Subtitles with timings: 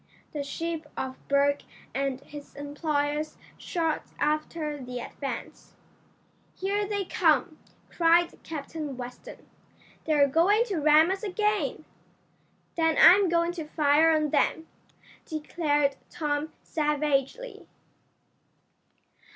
[0.33, 1.61] The ship of Berg
[1.93, 5.75] and his employers shot after the Advance.
[6.55, 7.59] "Here they come!"
[7.91, 9.47] cried Captain Weston.
[10.05, 11.85] "They're going to ram us again!"
[12.75, 14.65] "Then I'm going to fire on them!"
[15.23, 17.67] declared Tom savagely.